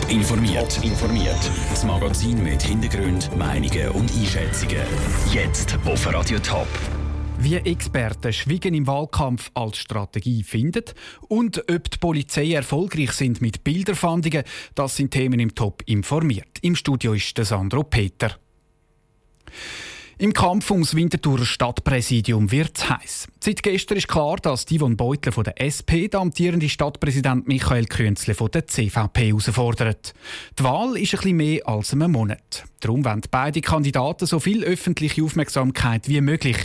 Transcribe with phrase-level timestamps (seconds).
[0.00, 0.84] Top informiert.
[0.84, 1.50] informiert.
[1.70, 4.82] Das Magazin mit Hintergrund, Meinungen und Einschätzungen.
[5.32, 6.68] Jetzt auf Radio Top.
[7.38, 10.84] Wie Experten Schwiegen im Wahlkampf als Strategie finden
[11.28, 16.58] und ob die Polizei erfolgreich sind mit Bilderfahndungen, das sind Themen im Top informiert.
[16.62, 18.36] Im Studio ist der Sandro Peter.
[20.20, 23.28] Im Kampf ums Winterthurer Stadtpräsidium wird es heiß.
[23.38, 28.34] Seit gestern ist klar, dass Yvonne Beutler von der SP den amtierenden Stadtpräsident Michael Künzle
[28.34, 30.14] von der CVP herausfordert.
[30.58, 32.64] Die Wahl ist bisschen mehr als einen Monat.
[32.80, 36.58] Darum wollen beide Kandidaten so viel öffentliche Aufmerksamkeit wie möglich,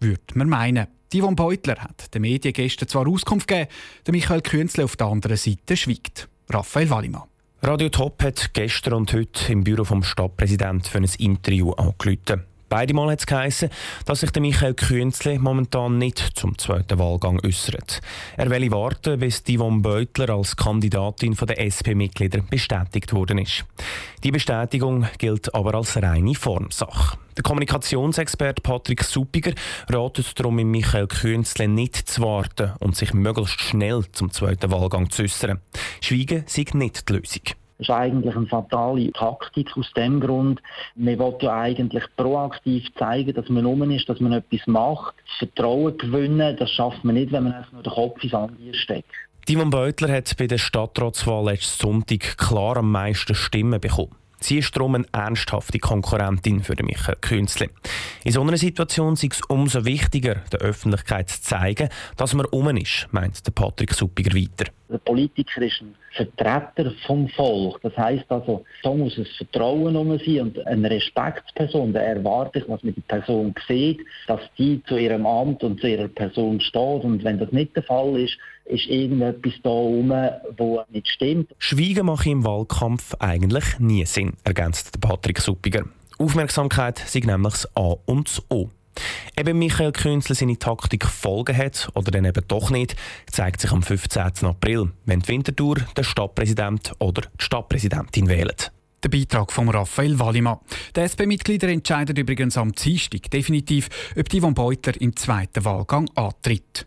[0.00, 0.86] würde man meinen.
[1.14, 3.68] Yvonne Beutler hat den Medien gestern zwar Auskunft gegeben,
[4.06, 6.26] der Michael Künzle auf der anderen Seite schweigt.
[6.48, 7.24] Raphael Wallimann.
[7.60, 12.44] Radio Top hat gestern und heute im Büro vom Stadtpräsidenten für ein Interview angerufen.
[12.74, 13.70] Beide Mal hat es geheißen,
[14.04, 18.00] dass sich der Michael Künzle momentan nicht zum zweiten Wahlgang äußert.
[18.36, 23.64] Er will warten, bis Yvonne Beutler als Kandidatin der SP-Mitglieder bestätigt worden ist.
[24.24, 27.16] Die Bestätigung gilt aber als reine Formsache.
[27.36, 29.52] Der Kommunikationsexperte Patrick Suppiger
[29.88, 35.22] ratet darum, Michael Künzle nicht zu warten und sich möglichst schnell zum zweiten Wahlgang zu
[35.22, 35.60] äußern.
[36.00, 37.63] Schweigen sei nicht die Lösung.
[37.78, 40.62] Das ist eigentlich eine fatale Taktik aus dem Grund.
[40.94, 45.14] Man will ja eigentlich proaktiv zeigen, dass man um ist, dass man etwas macht.
[45.38, 49.10] Vertrauen gewinnen, das schafft man nicht, wenn man einfach nur den Kopf ins Sand steckt.
[49.46, 54.14] Timon Beutler hat bei der Stadtratswahl letzten Sonntag klar am meisten Stimmen bekommen.
[54.44, 57.70] Sie ist darum eine ernsthafte Konkurrentin für Michael Künzli.
[58.24, 61.88] In so einer Situation ist es umso wichtiger, der Öffentlichkeit zu zeigen,
[62.18, 64.70] dass man um ist, meint der Patrick Suppiger weiter.
[64.88, 67.80] Der Politiker ist ein Vertreter vom Volk.
[67.82, 72.82] Das heißt also, da muss ein Vertrauen um sein und eine Respektsperson, der erwartet, was
[72.82, 77.04] man die Person sieht, dass die zu ihrem Amt und zu ihrer Person steht.
[77.04, 80.12] Und wenn das nicht der Fall ist, ist irgendetwas da rum,
[80.56, 81.54] wo nicht stimmt.
[81.58, 85.84] Schweigen macht im Wahlkampf eigentlich nie Sinn, ergänzt Patrick Suppiger.
[86.18, 88.68] Aufmerksamkeit sind nämlich das A und das O.
[89.36, 92.96] Eben Michael Künzler seine Taktik folgen hat oder dann eben doch nicht,
[93.30, 94.44] zeigt sich am 15.
[94.44, 98.54] April, wenn die Winterthur den Stadtpräsident oder die Stadtpräsidentin wählen.
[99.02, 100.60] Der Beitrag von Raphael Wallimann.
[100.96, 106.86] Die SP-Mitglieder entscheiden übrigens am Dienstag definitiv, ob Yvonne Beutler im zweiten Wahlgang antritt.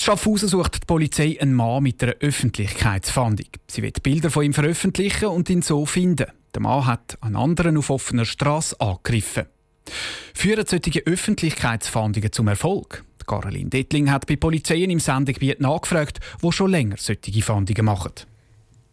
[0.00, 3.46] Schaffhausen sucht die Polizei einen Mann mit einer Öffentlichkeitsfahndung.
[3.66, 6.26] Sie wird Bilder von ihm veröffentlichen und ihn so finden.
[6.54, 9.46] Der Mann hat einen anderen auf offener Straße angegriffen.
[10.34, 13.04] Führen solche Öffentlichkeitsfahndungen zum Erfolg?
[13.26, 18.12] Caroline Dettling hat bei Polizeien im Sendegebiet nachgefragt, wo schon länger solche Fahndungen machen.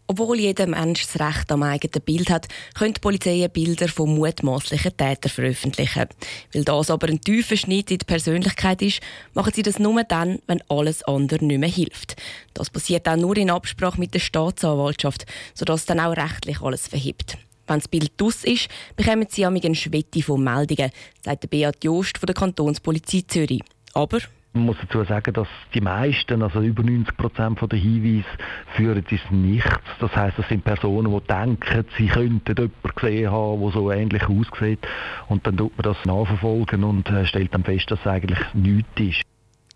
[0.08, 4.96] Obwohl jeder Mensch das Recht am eigenen Bild hat, können die Polizei Bilder von mutmaßlichen
[4.96, 6.06] Tätern veröffentlichen.
[6.52, 9.00] Weil das aber ein tiefer Schnitt in die Persönlichkeit ist,
[9.34, 12.14] machen sie das nur dann, wenn alles andere nicht mehr hilft.
[12.54, 17.36] Das passiert auch nur in Absprache mit der Staatsanwaltschaft, sodass dann auch rechtlich alles verhebt.
[17.66, 20.92] Wenn das Bild aus ist, bekommen sie eine Schwette von Meldungen,
[21.24, 23.62] sagt Beat Jost von der Kantonspolizei Zürich.
[23.92, 24.20] Aber
[24.56, 28.26] man muss dazu sagen, dass die meisten, also über 90 Prozent der Hinweise,
[28.74, 29.70] führen ins Nichts.
[30.00, 34.22] Das heißt, das sind Personen, die denken, sie könnten jemanden gesehen haben, der so ähnlich
[34.24, 34.86] aussieht.
[35.28, 38.88] Und dann tut man das nachverfolgen und äh, stellt dann fest, dass es eigentlich nichts
[38.98, 39.22] ist.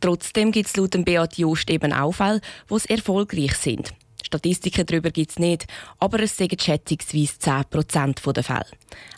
[0.00, 3.92] Trotzdem gibt es laut Beat Just eben auch Fälle, die erfolgreich sind.
[4.26, 5.66] Statistiken darüber gibt es nicht,
[5.98, 8.66] aber es sind schätzungsweise 10% der Fälle.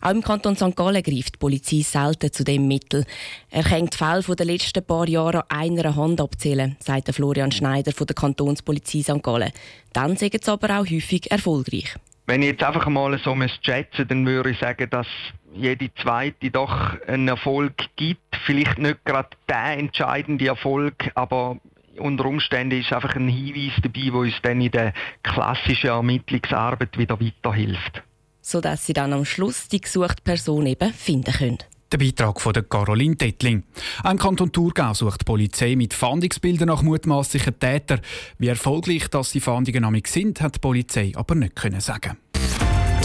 [0.01, 0.77] Auch im Kanton St.
[0.77, 3.05] Gallen greift die Polizei selten zu dem Mittel.
[3.51, 7.93] Er kann die Fälle der letzten paar Jahre an einer Hand abzählen, sagt Florian Schneider
[7.93, 9.23] von der Kantonspolizei St.
[9.23, 9.53] Gallen.
[9.93, 11.97] Dann sind sie aber auch häufig erfolgreich.
[12.27, 15.09] Wenn ich jetzt einfach mal so schätzen dann würde ich sagen, dass
[15.55, 18.21] jede zweite doch einen Erfolg gibt.
[18.47, 21.59] Vielleicht nicht gerade der entscheidende Erfolg, aber
[21.99, 24.93] unter Umständen ist einfach ein Hinweis dabei, der uns dann in der
[25.23, 28.03] klassischen Ermittlungsarbeit wieder weiterhilft.
[28.41, 31.59] Sodass Sie dann am Schluss die gesuchte Person eben finden können.
[31.93, 33.65] Der Beitrag von der Caroline Dettling.
[34.03, 38.01] Ein Kanton Thurgau sucht die Polizei mit Fahndungsbildern nach mutmaßlichen Tätern.
[38.39, 42.17] Wie erfolgreich das die Fahndungen sind, hat die Polizei aber nicht können sagen.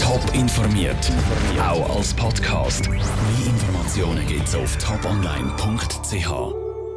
[0.00, 1.12] Top informiert,
[1.60, 2.88] auch als Podcast.
[2.88, 2.98] Mehr
[3.46, 6.67] Informationen gibt's auf toponline.ch.